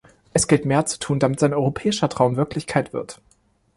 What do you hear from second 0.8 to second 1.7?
zu tun, damit sein